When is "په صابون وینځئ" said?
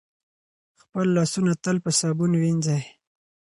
1.85-2.81